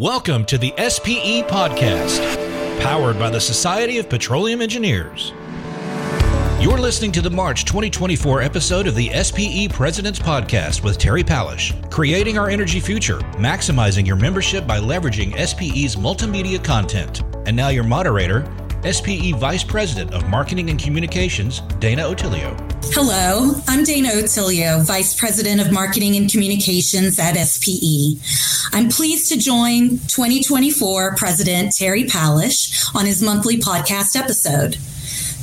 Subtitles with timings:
[0.00, 5.34] Welcome to the SPE Podcast, powered by the Society of Petroleum Engineers.
[6.58, 11.74] You're listening to the March 2024 episode of the SPE President's Podcast with Terry Palisch,
[11.90, 17.20] creating our energy future, maximizing your membership by leveraging SPE's multimedia content.
[17.46, 18.50] And now, your moderator,
[18.90, 22.69] SPE Vice President of Marketing and Communications, Dana Otilio.
[22.84, 28.18] Hello, I'm Dana Otilio, Vice President of Marketing and Communications at SPE.
[28.72, 34.78] I'm pleased to join 2024 President Terry Palisch on his monthly podcast episode.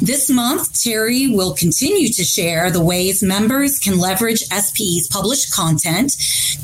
[0.01, 6.15] This month, Terry will continue to share the ways members can leverage SPE's published content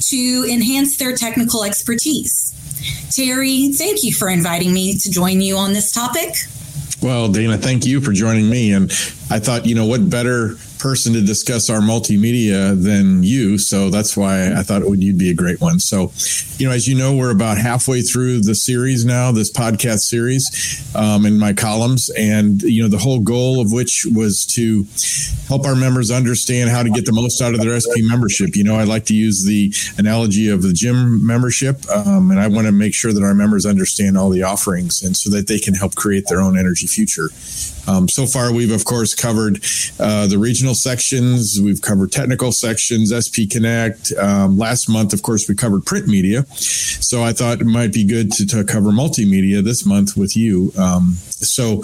[0.10, 2.54] to enhance their technical expertise.
[3.10, 6.36] Terry, thank you for inviting me to join you on this topic.
[7.02, 8.72] Well, Dana, thank you for joining me.
[8.72, 8.90] And
[9.30, 13.58] I thought, you know, what better person to discuss our multimedia than you.
[13.58, 15.80] So that's why I thought would, you'd be a great one.
[15.80, 16.12] So,
[16.58, 20.44] you know, as you know, we're about halfway through the series now, this podcast series
[20.94, 22.10] um, in my columns.
[22.18, 24.86] And, you know, the whole goal of which was to
[25.48, 28.54] help our members understand how to get the most out of their SP membership.
[28.54, 31.78] You know, I like to use the analogy of the gym membership.
[31.90, 35.16] Um, and I want to make sure that our members understand all the offerings and
[35.16, 37.30] so that they can help create their own energy future.
[37.88, 39.64] Um, so far, we've, of course, covered
[40.00, 41.60] uh, the regional sections.
[41.62, 44.14] We've covered technical sections, SP Connect.
[44.14, 46.46] Um, last month, of course, we covered print media.
[46.54, 50.72] So I thought it might be good to, to cover multimedia this month with you.
[50.78, 51.84] Um, so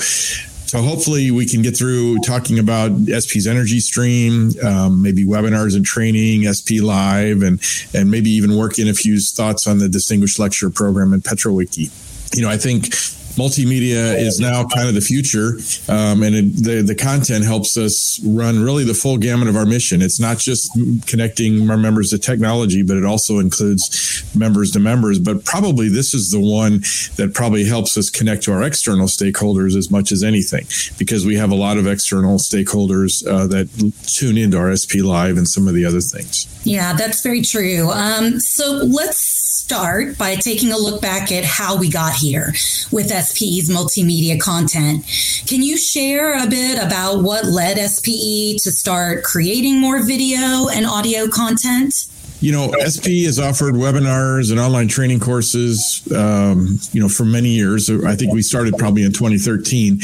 [0.69, 5.83] so hopefully we can get through talking about SP's energy stream, um, maybe webinars and
[5.83, 7.59] training, SP Live, and
[7.95, 11.89] and maybe even work in a few thoughts on the distinguished lecture program in PetroWiki.
[12.35, 12.93] You know, I think
[13.35, 15.57] multimedia is now kind of the future,
[15.91, 19.65] um, and it, the the content helps us run really the full gamut of our
[19.65, 20.01] mission.
[20.01, 20.71] It's not just
[21.07, 25.19] connecting our members to technology, but it also includes members to members.
[25.19, 26.79] But probably this is the one
[27.15, 30.65] that probably helps us connect to our external stakeholders as much as anything,
[30.97, 33.67] because we have a lot of external stakeholders uh, that
[34.07, 36.47] tune into our SP Live and some of the other things.
[36.63, 37.89] Yeah, that's very true.
[37.91, 42.47] Um, so let's start by taking a look back at how we got here
[42.91, 45.05] with SPE's multimedia content.
[45.45, 50.87] Can you share a bit about what led SPE to start creating more video and
[50.87, 52.08] audio content?
[52.41, 57.49] You know, SP has offered webinars and online training courses, um, you know, for many
[57.49, 57.89] years.
[57.89, 59.99] I think we started probably in 2013,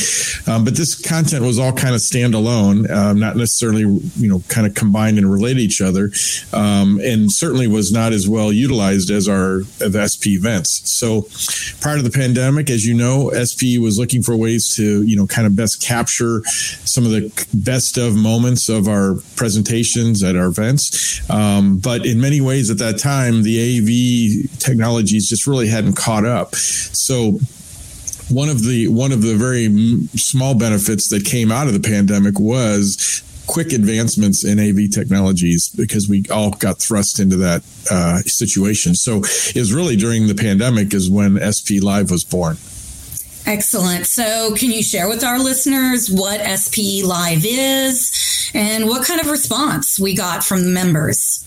[0.47, 4.68] um, but this content was all kind of standalone, um, not necessarily, you know, kind
[4.68, 6.12] of combined and relate each other,
[6.51, 10.91] um, and certainly was not as well utilized as our the SP events.
[10.91, 11.28] So,
[11.79, 15.25] prior to the pandemic, as you know, SP was looking for ways to, you know,
[15.25, 20.47] kind of best capture some of the best of moments of our presentations at our
[20.47, 25.93] events, um, but in many ways at that time, the AV technologies just really hadn't
[25.93, 26.55] caught up.
[26.55, 27.37] So
[28.29, 29.67] one of the one of the very
[30.17, 36.09] small benefits that came out of the pandemic was quick advancements in AV technologies because
[36.09, 38.95] we all got thrust into that uh, situation.
[38.95, 42.57] So it was really during the pandemic is when SP Live was born.
[43.45, 44.07] Excellent.
[44.07, 49.29] So, can you share with our listeners what SP Live is and what kind of
[49.29, 51.45] response we got from the members?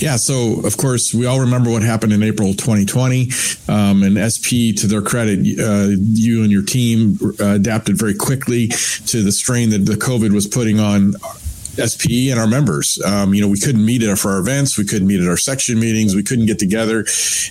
[0.00, 3.30] Yeah, so of course we all remember what happened in April 2020,
[3.68, 8.68] um, and SP, to their credit, uh, you and your team uh, adapted very quickly
[8.68, 11.14] to the strain that the COVID was putting on
[11.76, 13.00] SPE and our members.
[13.02, 15.78] Um, you know, we couldn't meet for our events, we couldn't meet at our section
[15.80, 17.00] meetings, we couldn't get together,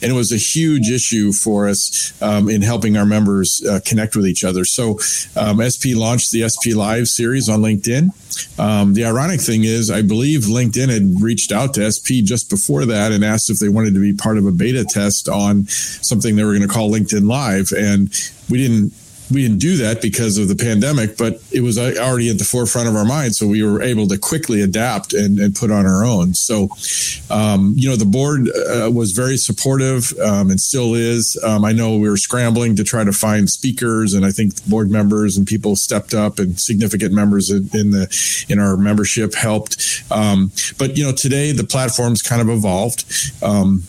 [0.01, 4.15] and it was a huge issue for us um, in helping our members uh, connect
[4.15, 4.63] with each other.
[4.63, 4.99] So,
[5.35, 8.11] um, SP launched the SP Live series on LinkedIn.
[8.59, 12.85] Um, the ironic thing is, I believe LinkedIn had reached out to SP just before
[12.85, 16.35] that and asked if they wanted to be part of a beta test on something
[16.35, 18.09] they were going to call LinkedIn Live, and
[18.49, 18.93] we didn't
[19.35, 22.87] we didn't do that because of the pandemic, but it was already at the forefront
[22.87, 23.35] of our mind.
[23.35, 26.33] So we were able to quickly adapt and, and put on our own.
[26.33, 26.69] So,
[27.29, 31.37] um, you know, the board uh, was very supportive um, and still is.
[31.43, 34.89] Um, I know we were scrambling to try to find speakers, and I think board
[34.89, 40.01] members and people stepped up, and significant members in, in the in our membership helped.
[40.09, 43.03] Um, but you know, today the platform's kind of evolved
[43.43, 43.83] um,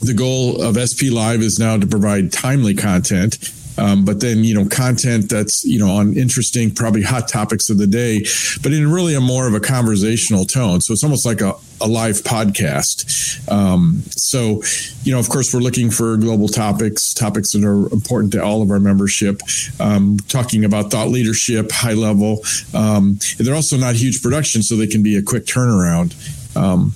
[0.00, 3.38] the goal of SP Live is now to provide timely content
[3.78, 7.78] um, but then, you know, content that's, you know, on interesting, probably hot topics of
[7.78, 8.24] the day,
[8.62, 10.80] but in really a more of a conversational tone.
[10.80, 13.50] So it's almost like a, a live podcast.
[13.50, 14.62] Um, so,
[15.02, 18.62] you know, of course, we're looking for global topics, topics that are important to all
[18.62, 19.40] of our membership,
[19.80, 22.44] um, talking about thought leadership, high level.
[22.74, 26.14] Um, they're also not huge production, so they can be a quick turnaround.
[26.56, 26.92] Um,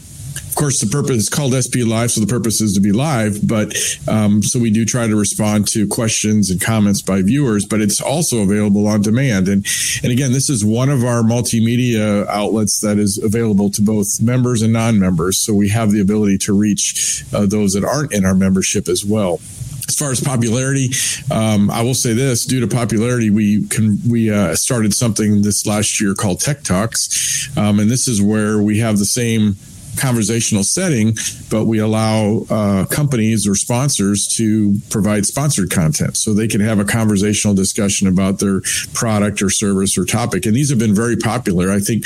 [0.56, 3.46] course, the purpose is called SP Live, so the purpose is to be live.
[3.46, 3.76] But
[4.08, 8.00] um, so we do try to respond to questions and comments by viewers, but it's
[8.00, 9.48] also available on demand.
[9.48, 9.64] And
[10.02, 14.62] and again, this is one of our multimedia outlets that is available to both members
[14.62, 15.38] and non-members.
[15.38, 19.04] So we have the ability to reach uh, those that aren't in our membership as
[19.04, 19.40] well
[19.88, 20.90] as far as popularity,
[21.30, 25.64] um, I will say this: due to popularity, we can we uh, started something this
[25.64, 29.56] last year called Tech Talks, um, and this is where we have the same
[29.96, 31.16] conversational setting,
[31.50, 36.78] but we allow uh, companies or sponsors to provide sponsored content so they can have
[36.78, 38.62] a conversational discussion about their
[38.94, 40.46] product or service or topic.
[40.46, 41.70] And these have been very popular.
[41.70, 42.04] I think,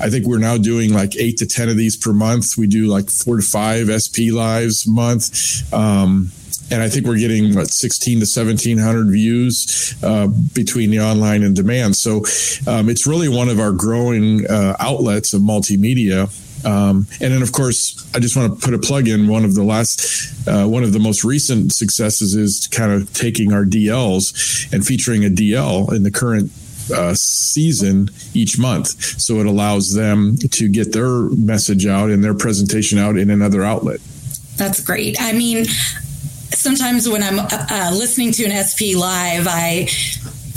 [0.00, 2.56] I think we're now doing like eight to 10 of these per month.
[2.56, 5.72] We do like four to five SP lives a month.
[5.72, 6.32] Um,
[6.72, 11.54] and I think we're getting what 16 to 1700 views uh, between the online and
[11.54, 11.96] demand.
[11.96, 12.24] So
[12.66, 16.30] um, it's really one of our growing uh, outlets of multimedia.
[16.64, 19.28] Um, and then, of course, I just want to put a plug in.
[19.28, 23.52] One of the last, uh, one of the most recent successes is kind of taking
[23.52, 26.50] our DLs and featuring a DL in the current
[26.94, 29.20] uh, season each month.
[29.20, 33.62] So it allows them to get their message out and their presentation out in another
[33.62, 34.00] outlet.
[34.56, 35.16] That's great.
[35.20, 35.64] I mean,
[36.50, 39.86] sometimes when I'm uh, listening to an SP live, I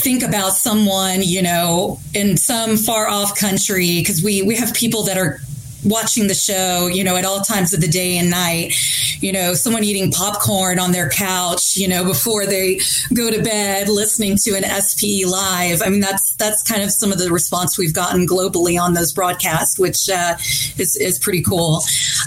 [0.06, 5.04] think about someone, you know, in some far off country because we we have people
[5.04, 5.40] that are
[5.86, 8.74] watching the show, you know, at all times of the day and night,
[9.22, 12.80] you know, someone eating popcorn on their couch, you know, before they
[13.14, 15.82] go to bed, listening to an SPE live.
[15.82, 19.14] I mean, that's, that's kind of some of the response we've gotten globally on those
[19.14, 20.36] broadcasts, which uh,
[20.78, 21.82] is, is pretty cool.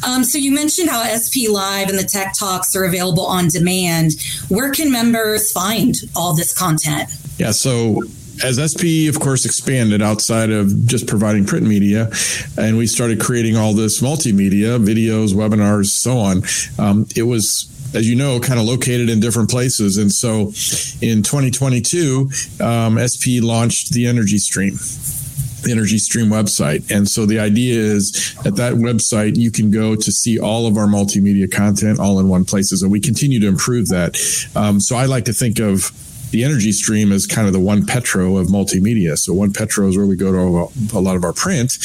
[0.07, 4.13] Um, so you mentioned how SP Live and the Tech Talks are available on demand.
[4.49, 7.11] Where can members find all this content?
[7.39, 8.03] Yeah, so
[8.45, 12.11] as SP, of course, expanded outside of just providing print media,
[12.57, 16.43] and we started creating all this multimedia, videos, webinars, so on.
[16.79, 19.97] Um, it was as you know, kind of located in different places.
[19.97, 20.53] And so
[21.01, 22.31] in 2022,
[22.61, 24.75] um, SP launched the Energy Stream.
[25.63, 26.91] The Energy Stream website.
[26.95, 30.77] And so the idea is at that website, you can go to see all of
[30.77, 32.71] our multimedia content all in one place.
[32.83, 34.17] And we continue to improve that.
[34.55, 35.91] Um, so I like to think of
[36.31, 39.17] the energy stream is kind of the OnePetro of multimedia.
[39.19, 41.79] So OnePetro is where we go to a lot of our print,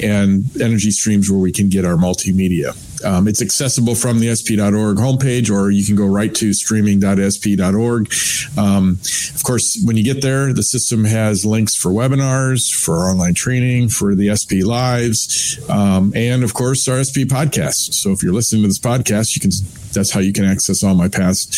[0.00, 2.76] and energy streams where we can get our multimedia.
[3.04, 8.12] Um, it's accessible from the sp.org homepage, or you can go right to streaming.sp.org.
[8.56, 8.98] Um,
[9.34, 13.90] of course, when you get there, the system has links for webinars, for online training,
[13.90, 17.94] for the SP Lives, um, and of course, our SP podcast.
[17.94, 19.50] So if you're listening to this podcast, you can
[19.98, 21.48] that's how you can access all my past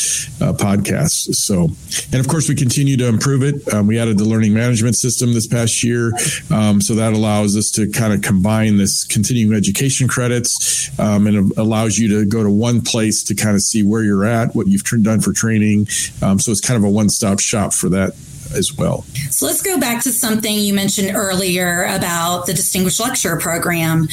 [0.40, 1.34] uh, podcasts.
[1.34, 1.68] So,
[2.12, 3.72] and of course, we continue to improve it.
[3.72, 6.12] Um, we added the learning management system this past year.
[6.50, 11.52] Um, so that allows us to kind of combine this continuing education credits um, and
[11.58, 14.66] allows you to go to one place to kind of see where you're at, what
[14.66, 15.86] you've done for training.
[16.22, 18.14] Um, so it's kind of a one stop shop for that
[18.56, 19.02] as well.
[19.30, 24.08] So let's go back to something you mentioned earlier about the Distinguished Lecturer Program.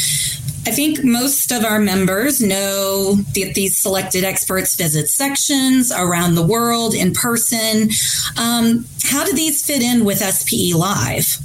[0.68, 6.46] I think most of our members know that these selected experts visit sections around the
[6.46, 7.90] world in person.
[8.38, 11.38] Um, how do these fit in with SPE Live?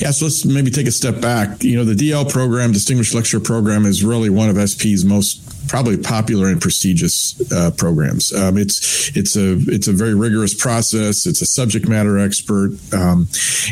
[0.00, 1.62] Yeah, so let's maybe take a step back.
[1.62, 5.96] You know, the DL program, Distinguished Lecturer Program, is really one of SP's most probably
[5.96, 8.32] popular and prestigious uh, programs.
[8.32, 11.26] Um, it's it's a it's a very rigorous process.
[11.26, 13.28] It's a subject matter expert, um,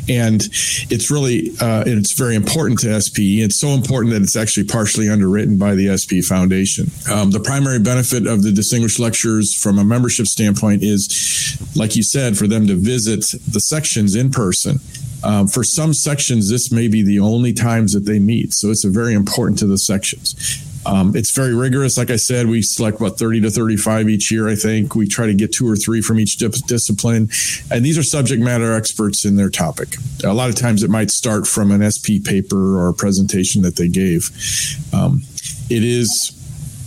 [0.08, 0.42] and
[0.90, 3.42] it's really uh, and it's very important to SPE.
[3.42, 6.90] It's so important that it's actually partially underwritten by the SP Foundation.
[7.10, 12.02] Um, the primary benefit of the distinguished lectures from a membership standpoint is, like you
[12.02, 14.80] said, for them to visit the sections in person.
[15.24, 18.54] Um, for some sections, this may be the only times that they meet.
[18.54, 20.34] So it's very important to the sections.
[20.84, 21.96] Um, it's very rigorous.
[21.96, 24.94] Like I said, we select about 30 to 35 each year, I think.
[24.94, 27.28] We try to get two or three from each discipline.
[27.70, 29.96] And these are subject matter experts in their topic.
[30.24, 33.76] A lot of times it might start from an SP paper or a presentation that
[33.76, 34.30] they gave.
[34.92, 35.22] Um,
[35.70, 36.38] it is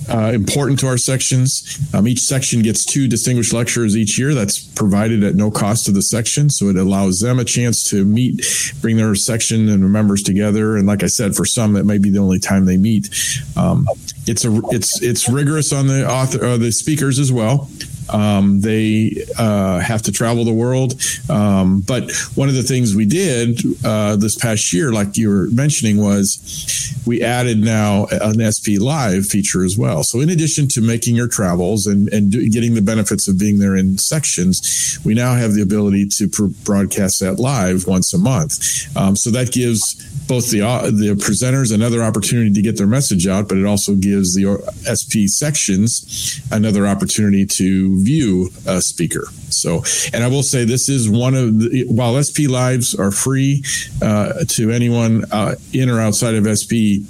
[0.09, 1.79] uh, important to our sections.
[1.93, 4.33] Um, each section gets two distinguished lecturers each year.
[4.33, 8.05] That's provided at no cost to the section, so it allows them a chance to
[8.05, 8.45] meet,
[8.81, 10.77] bring their section and members together.
[10.77, 13.09] And like I said, for some, that may be the only time they meet.
[13.55, 13.88] Um,
[14.27, 17.69] it's a it's it's rigorous on the author uh, the speakers as well.
[18.09, 21.00] Um, they uh, have to travel the world.
[21.29, 25.47] Um, but one of the things we did uh, this past year, like you were
[25.47, 30.03] mentioning, was we added now an SP Live feature as well.
[30.03, 33.59] So in addition to making your travels and, and do, getting the benefits of being
[33.59, 38.17] there in sections, we now have the ability to pr- broadcast that live once a
[38.17, 38.95] month.
[38.97, 39.95] Um, so that gives
[40.27, 43.96] both the uh, the presenters another opportunity to get their message out, but it also
[43.96, 44.46] gives the
[44.86, 49.27] SP sections another opportunity to view a speaker.
[49.50, 53.63] So, and I will say this is one of the, while SP lives are free
[54.01, 57.01] uh, to anyone uh, in or outside of SP,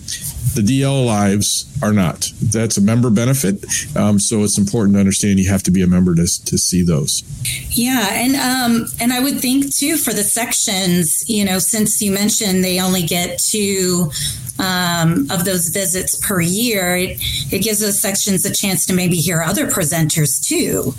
[0.53, 2.31] the DL lives are not.
[2.41, 3.65] That's a member benefit.
[3.95, 6.83] Um, so it's important to understand you have to be a member to, to see
[6.83, 7.23] those.
[7.71, 8.07] Yeah.
[8.11, 12.63] And, um, and I would think too for the sections, you know, since you mentioned
[12.63, 14.11] they only get two
[14.59, 17.17] um, of those visits per year, it,
[17.51, 20.93] it gives those sections a chance to maybe hear other presenters too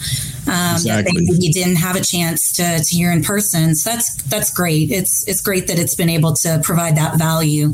[0.47, 1.27] um, exactly.
[1.27, 3.75] that they didn't have a chance to, to hear in person.
[3.75, 4.91] So that's that's great.
[4.91, 7.73] It's it's great that it's been able to provide that value.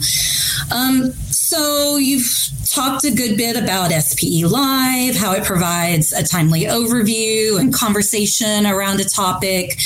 [0.72, 1.12] Um,
[1.52, 7.60] so you've talked a good bit about SPE Live, how it provides a timely overview
[7.60, 9.78] and conversation around a topic.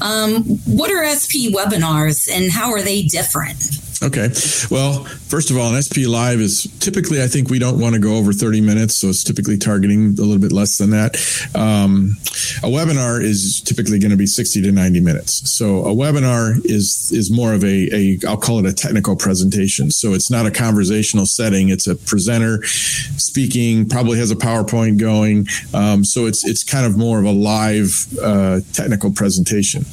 [0.00, 3.62] Um, what are SP webinars and how are they different?
[4.02, 4.30] Okay.
[4.68, 7.98] Well, first of all, an SP Live is typically, I think we don't want to
[7.98, 8.96] go over 30 minutes.
[8.96, 11.16] So it's typically targeting a little bit less than that.
[11.54, 12.18] Um,
[12.58, 15.50] a webinar is typically going to be 60 to 90 minutes.
[15.50, 19.90] So a webinar is, is more of a, a, I'll call it a technical presentation.
[19.90, 21.70] So it's not a conversational setting.
[21.70, 25.46] It's a presenter speaking, probably has a PowerPoint going.
[25.72, 29.86] Um, so it's, it's kind of more of a live uh, technical presentation.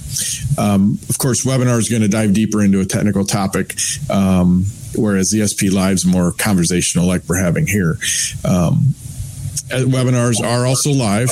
[0.57, 3.75] Um, of course, webinar is going to dive deeper into a technical topic.
[4.09, 4.65] Um,
[4.95, 7.97] whereas ESP SP Live's more conversational, like we're having here.
[8.43, 8.95] Um,
[9.71, 11.29] uh, webinars are also live.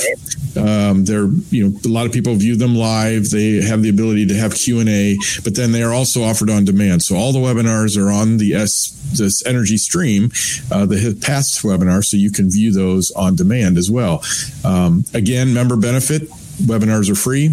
[0.56, 3.30] Um, they're you know a lot of people view them live.
[3.30, 6.50] They have the ability to have Q and A, but then they are also offered
[6.50, 7.02] on demand.
[7.02, 10.30] So all the webinars are on the S this Energy Stream,
[10.70, 14.22] uh, the past webinar, so you can view those on demand as well.
[14.64, 16.28] Um, again, member benefit
[16.62, 17.50] webinars are free.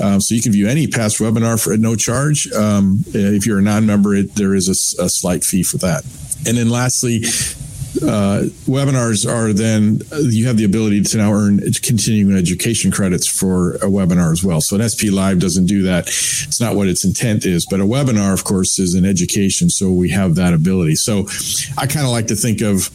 [0.00, 2.50] Uh, so you can view any past webinar for at no charge.
[2.52, 6.04] Um, if you're a non-member, there is a, a, slight fee for that.
[6.46, 7.24] And then lastly,
[8.02, 10.00] uh, webinars are then
[10.30, 14.60] you have the ability to now earn continuing education credits for a webinar as well.
[14.60, 16.06] So an SP Live doesn't do that.
[16.08, 19.70] It's not what its intent is, but a webinar, of course, is an education.
[19.70, 20.96] So we have that ability.
[20.96, 21.26] So
[21.78, 22.90] I kind of like to think of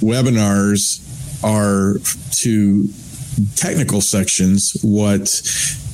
[0.00, 1.00] webinars
[1.44, 1.98] are
[2.36, 2.88] to
[3.56, 5.22] technical sections what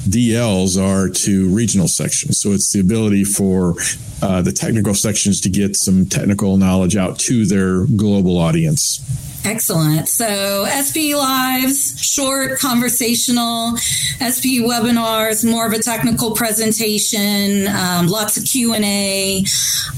[0.09, 2.41] DLs are to regional sections.
[2.41, 3.75] So it's the ability for
[4.23, 9.01] uh, the technical sections to get some technical knowledge out to their global audience.
[9.45, 10.09] Excellent.
[10.09, 13.77] So SP Lives, short conversational,
[14.21, 19.45] SP webinars, more of a technical presentation, um, lots of Q and A.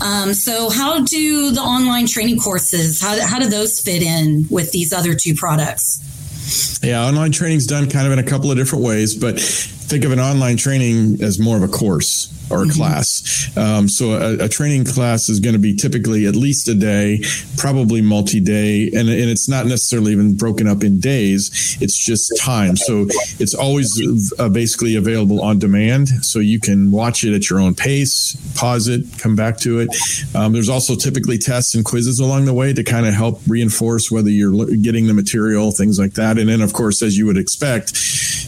[0.01, 4.71] Um, so how do the online training courses, how, how do those fit in with
[4.71, 6.01] these other two products?
[6.83, 9.39] Yeah, online training is done kind of in a couple of different ways, but
[9.93, 12.77] think of an online training as more of a course or a mm-hmm.
[12.79, 13.57] class.
[13.59, 17.23] Um, so a, a, training class is going to be typically at least a day,
[17.59, 21.77] probably multi-day, and, and it's not necessarily even broken up in days.
[21.83, 22.77] It's just time.
[22.77, 23.07] So
[23.39, 26.09] it's always uh, basically available on demand.
[26.25, 29.89] So you can watch it at your own pace, pause it, come back to it.
[30.35, 34.11] Um, there's also typically tests and quizzes along the way to kind of help reinforce
[34.11, 36.39] whether you're getting the material, things like that.
[36.39, 37.93] And then, of course, as you would expect,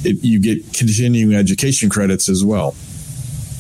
[0.05, 2.75] it, you get continuing education credits as well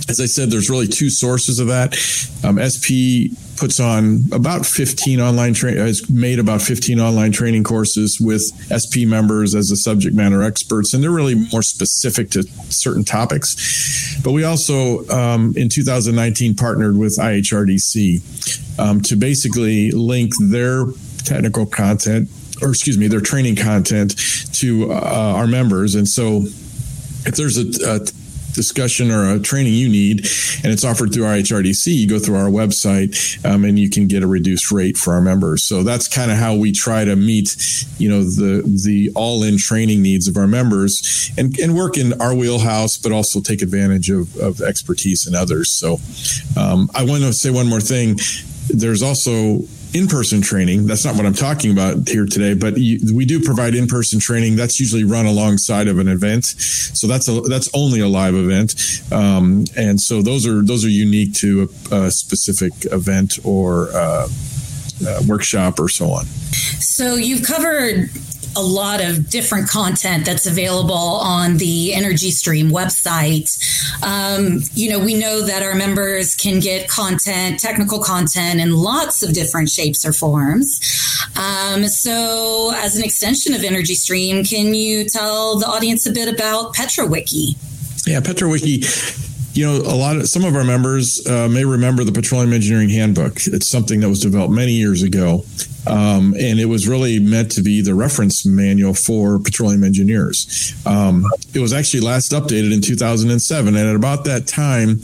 [0.09, 1.97] as I said, there's really two sources of that.
[2.45, 8.21] Um, SP puts on about 15 online train has made about 15 online training courses
[8.21, 13.04] with SP members as the subject matter experts, and they're really more specific to certain
[13.04, 14.21] topics.
[14.23, 20.85] But we also um, in 2019 partnered with IHRDC um, to basically link their
[21.25, 22.28] technical content
[22.62, 24.14] or excuse me, their training content
[24.52, 25.97] to uh, our members.
[25.97, 26.45] And so
[27.26, 28.00] if there's a, a
[28.54, 30.21] discussion or a training you need,
[30.62, 34.23] and it's offered through IHRDC, you go through our website um, and you can get
[34.23, 35.64] a reduced rate for our members.
[35.64, 37.57] So that's kind of how we try to meet,
[37.99, 42.21] you know, the the all in training needs of our members and, and work in
[42.21, 45.71] our wheelhouse, but also take advantage of, of expertise in others.
[45.71, 45.99] So
[46.57, 48.19] um, I want to say one more thing.
[48.69, 49.59] There's also
[49.95, 50.87] in-person training.
[50.87, 54.57] That's not what I'm talking about here today, but you, we do provide in-person training.
[54.57, 58.75] That's usually run alongside of an event, so that's a that's only a live event,
[59.13, 64.29] um, and so those are those are unique to a, a specific event or uh,
[65.07, 66.25] uh, workshop or so on.
[66.25, 68.11] So you've covered
[68.57, 73.51] a lot of different content that's available on the Energy Stream website.
[74.03, 79.23] Um, you know, we know that our members can get content, technical content, in lots
[79.23, 80.81] of different shapes or forms.
[81.37, 86.29] Um, so, as an extension of Energy Stream, can you tell the audience a bit
[86.29, 87.57] about PetroWiki?
[88.07, 89.23] Yeah, PetroWiki
[89.55, 92.89] you know, a lot of some of our members uh, may remember the Petroleum Engineering
[92.89, 93.47] Handbook.
[93.47, 95.45] It's something that was developed many years ago,
[95.87, 100.75] um, and it was really meant to be the reference manual for petroleum engineers.
[100.87, 105.00] Um, it was actually last updated in 2007, and at about that time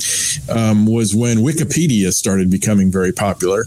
[0.50, 3.64] um, was when Wikipedia started becoming very popular,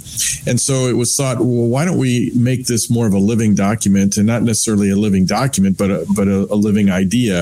[0.47, 3.55] and so it was thought, well, why don't we make this more of a living
[3.55, 7.41] document, and not necessarily a living document, but a, but a, a living idea,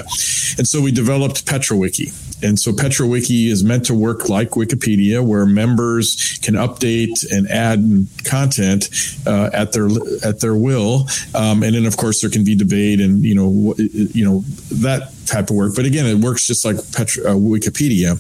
[0.58, 2.14] and so we developed PetroWiki.
[2.44, 8.08] And so PetroWiki is meant to work like Wikipedia, where members can update and add
[8.24, 8.90] content
[9.26, 9.88] uh, at their
[10.24, 11.08] at their will.
[11.36, 14.42] Um, and then, of course, there can be debate and you know you know
[14.82, 15.74] that type of work.
[15.76, 18.18] But again, it works just like Petro, uh, Wikipedia.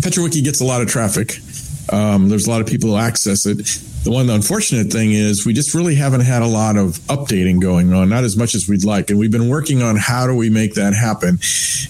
[0.00, 1.38] PetroWiki gets a lot of traffic.
[1.92, 3.58] Um, there's a lot of people who access it.
[4.02, 7.92] The one unfortunate thing is we just really haven't had a lot of updating going
[7.92, 9.10] on, not as much as we'd like.
[9.10, 11.38] And we've been working on how do we make that happen.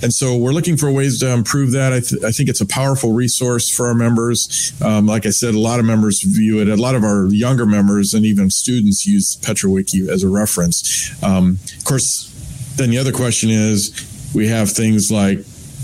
[0.03, 1.93] And so we're looking for ways to improve that.
[1.93, 4.73] I, th- I think it's a powerful resource for our members.
[4.83, 6.69] Um, like I said, a lot of members view it.
[6.69, 11.13] A lot of our younger members and even students use PetroWiki as a reference.
[11.23, 12.27] Um, of course,
[12.75, 15.39] then the other question is we have things like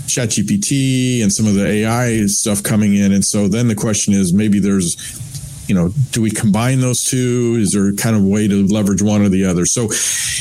[0.07, 3.13] ChatGPT and some of the AI stuff coming in.
[3.13, 4.95] And so then the question is maybe there's
[5.67, 7.57] you know, do we combine those two?
[7.59, 9.65] Is there kind of a way to leverage one or the other?
[9.65, 9.89] So,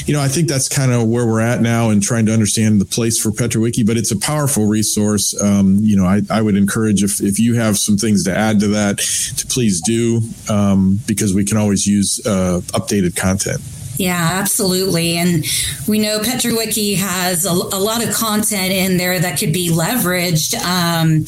[0.07, 2.81] you know, I think that's kind of where we're at now and trying to understand
[2.81, 5.39] the place for PetroWiki, but it's a powerful resource.
[5.41, 8.61] Um, you know, I, I would encourage if, if you have some things to add
[8.61, 13.61] to that, to please do, um, because we can always use uh, updated content.
[13.99, 15.17] Yeah, absolutely.
[15.17, 15.45] And
[15.89, 20.55] we know PetroWiki has a, a, lot of content in there that could be leveraged.
[20.61, 21.25] Um,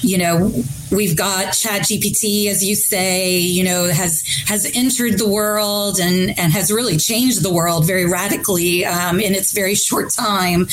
[0.00, 0.50] you know,
[0.90, 6.52] we've got ChatGPT, as you say, you know, has has entered the world and and
[6.52, 10.68] has really changed the world very radically um, in its very short time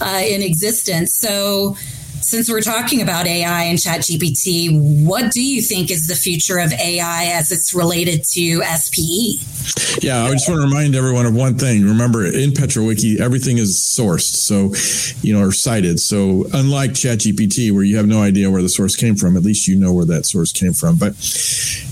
[0.00, 1.16] uh, in existence.
[1.16, 1.76] So
[2.20, 6.72] since we're talking about AI and ChatGPT, what do you think is the future of
[6.72, 9.38] AI as it's related to SPE?
[10.02, 11.84] Yeah, I just want to remind everyone of one thing.
[11.84, 14.74] Remember, in PetroWiki, everything is sourced, so
[15.22, 16.00] you know, or cited.
[16.00, 19.68] So unlike ChatGPT, where you have no idea where the source came from, at least
[19.68, 20.96] you know where that source came from.
[20.96, 21.12] But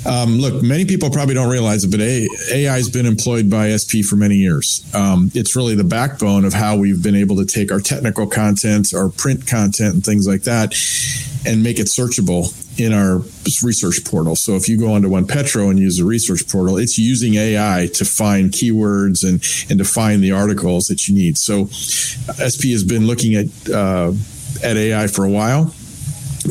[0.07, 4.03] um, look, many people probably don't realize it, but AI has been employed by SP
[4.09, 4.85] for many years.
[4.95, 8.93] Um, it's really the backbone of how we've been able to take our technical content,
[8.95, 10.75] our print content, and things things like that,
[11.47, 13.19] and make it searchable in our
[13.63, 14.37] research portal.
[14.37, 18.05] So if you go onto OnePetro and use the research portal, it's using AI to
[18.05, 21.39] find keywords and and to find the articles that you need.
[21.39, 21.67] So
[22.41, 24.13] SP has been looking at uh,
[24.63, 25.75] at AI for a while.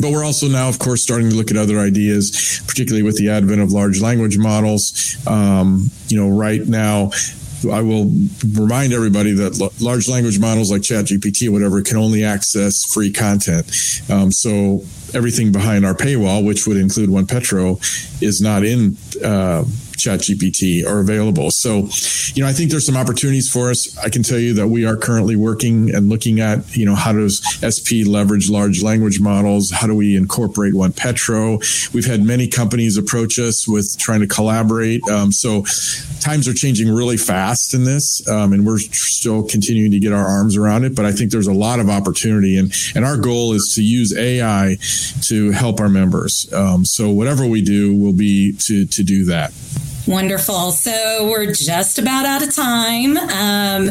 [0.00, 3.30] But we're also now, of course, starting to look at other ideas, particularly with the
[3.30, 5.16] advent of large language models.
[5.26, 7.10] Um, you know, right now,
[7.70, 8.10] I will
[8.54, 13.66] remind everybody that large language models like ChatGPT or whatever can only access free content.
[14.10, 14.82] Um, so
[15.14, 17.80] everything behind our paywall, which would include OnePetro,
[18.22, 19.64] is not in uh,
[19.96, 21.50] ChatGPT are available.
[21.50, 21.88] So,
[22.34, 23.96] you know, I think there's some opportunities for us.
[23.98, 27.12] I can tell you that we are currently working and looking at, you know, how
[27.12, 29.70] does SP leverage large language models?
[29.70, 31.92] How do we incorporate OnePetro?
[31.92, 35.06] We've had many companies approach us with trying to collaborate.
[35.08, 35.64] Um, so,
[36.20, 40.26] times are changing really fast in this, um, and we're still continuing to get our
[40.26, 40.94] arms around it.
[40.94, 44.16] But I think there's a lot of opportunity, and and our goal is to use
[44.16, 44.76] AI
[45.22, 46.50] to help our members.
[46.52, 49.52] Um, so, whatever we do will be to to do that.
[50.06, 50.70] Wonderful.
[50.72, 53.16] So we're just about out of time.
[53.16, 53.90] Um,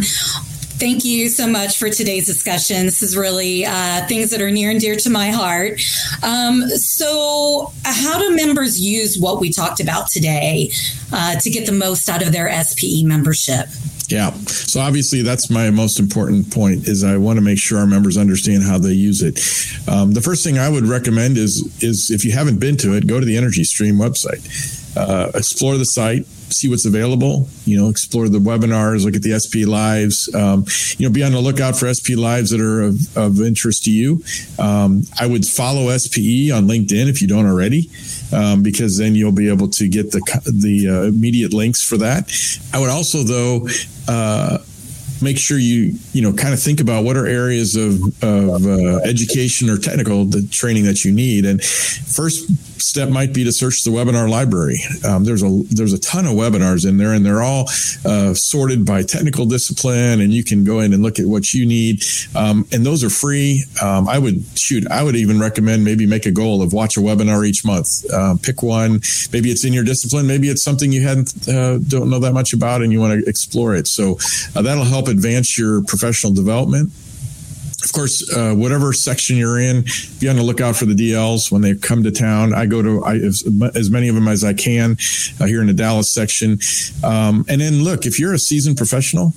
[0.84, 2.86] thank you so much for today's discussion.
[2.86, 5.82] This is really uh, things that are near and dear to my heart.
[6.22, 10.70] Um, so, how do members use what we talked about today
[11.12, 13.68] uh, to get the most out of their SPE membership?
[14.10, 14.32] Yeah.
[14.46, 18.18] So obviously that's my most important point is I want to make sure our members
[18.18, 19.40] understand how they use it.
[19.90, 23.08] Um, the first thing I would recommend is is if you haven't been to it,
[23.08, 27.48] go to the Energy Stream website uh, explore the site, see what's available.
[27.66, 30.34] You know, explore the webinars, look at the SP lives.
[30.34, 30.66] Um,
[30.98, 33.92] you know, be on the lookout for SP lives that are of, of interest to
[33.92, 34.24] you.
[34.60, 37.90] Um, I would follow SPE on LinkedIn if you don't already,
[38.32, 42.32] um, because then you'll be able to get the the uh, immediate links for that.
[42.74, 43.68] I would also though.
[44.08, 44.60] Uh,
[45.24, 48.98] make sure you you know kind of think about what are areas of, of uh,
[49.06, 52.50] education or technical the training that you need and first
[52.84, 54.78] step might be to search the webinar library.
[55.08, 57.70] Um, there's a there's a ton of webinars in there, and they're all
[58.06, 61.66] uh, sorted by technical discipline, and you can go in and look at what you
[61.66, 62.04] need.
[62.36, 63.64] Um, and those are free.
[63.82, 64.86] Um, I would shoot.
[64.92, 68.06] I would even recommend maybe make a goal of watch a webinar each month.
[68.12, 69.02] Uh, pick one.
[69.32, 70.28] Maybe it's in your discipline.
[70.28, 73.30] Maybe it's something you hadn't uh, don't know that much about, and you want to
[73.30, 73.88] explore it.
[73.88, 74.18] So
[74.56, 76.92] uh, that'll help advance your professional development.
[77.84, 79.84] Of course, uh, whatever section you're in,
[80.20, 82.54] be on the lookout for the DLs when they come to town.
[82.54, 83.44] I go to I, as,
[83.76, 84.98] as, many of them as I can
[85.42, 86.60] uh, here in the Dallas section.
[87.04, 89.34] Um, and then look, if you're a seasoned professional,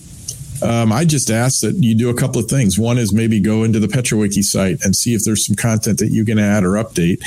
[0.63, 2.79] um, I just ask that you do a couple of things.
[2.79, 6.11] One is maybe go into the PetroWiki site and see if there's some content that
[6.11, 7.19] you can add or update.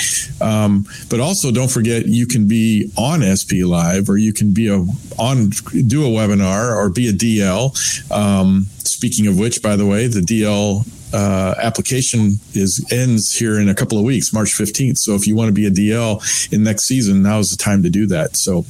[0.41, 4.67] Um, but also, don't forget you can be on SP Live or you can be
[4.67, 4.85] a
[5.17, 5.49] on
[5.87, 8.11] do a webinar or be a DL.
[8.11, 13.69] Um, speaking of which, by the way, the DL uh, application is ends here in
[13.69, 14.97] a couple of weeks, March 15th.
[14.97, 17.83] So if you want to be a DL in next season, now is the time
[17.83, 18.37] to do that.
[18.37, 18.65] So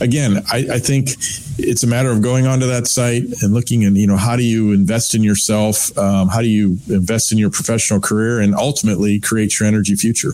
[0.00, 1.10] again, I, I think
[1.58, 4.42] it's a matter of going onto that site and looking and you know how do
[4.42, 9.20] you invest in yourself, um, how do you invest in your professional career, and ultimately
[9.20, 10.32] create your energy future.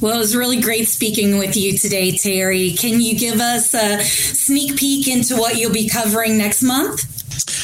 [0.00, 2.72] Well, it was really great speaking with you today, Terry.
[2.72, 7.19] Can you give us a sneak peek into what you'll be covering next month?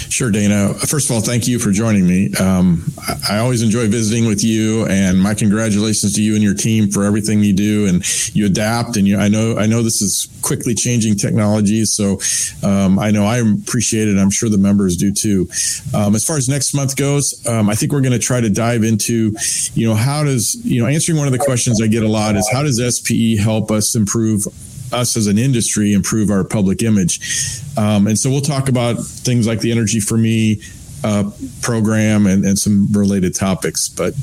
[0.08, 0.72] Sure, Dana.
[0.74, 2.32] First of all, thank you for joining me.
[2.34, 2.84] Um,
[3.28, 7.04] I always enjoy visiting with you, and my congratulations to you and your team for
[7.04, 7.86] everything you do.
[7.86, 12.20] And you adapt, and you, I know I know this is quickly changing technology, so
[12.62, 14.16] um, I know I appreciate it.
[14.16, 15.48] I'm sure the members do too.
[15.94, 18.50] Um, as far as next month goes, um, I think we're going to try to
[18.50, 19.36] dive into,
[19.74, 22.36] you know, how does you know answering one of the questions I get a lot
[22.36, 24.46] is how does SPE help us improve
[24.92, 27.20] us as an industry improve our public image.
[27.76, 30.62] Um, and so we'll talk about things like the Energy4me
[31.04, 31.30] uh,
[31.62, 33.88] program and, and some related topics.
[33.88, 34.14] But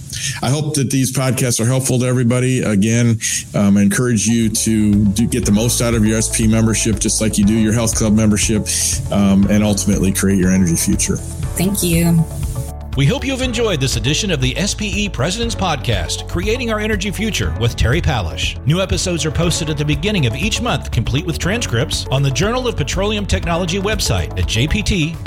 [0.42, 2.62] I hope that these podcasts are helpful to everybody.
[2.62, 3.20] Again,
[3.54, 7.22] um, I encourage you to do, get the most out of your SP membership, just
[7.22, 8.68] like you do your health club membership,
[9.12, 11.18] um, and ultimately create your energy future.
[11.56, 12.24] Thank you.
[12.96, 17.56] We hope you've enjoyed this edition of the SPE President's Podcast, Creating Our Energy Future
[17.60, 18.64] with Terry Palisch.
[18.68, 22.30] New episodes are posted at the beginning of each month, complete with transcripts, on the
[22.30, 25.24] Journal of Petroleum Technology website at jpt.spe.org.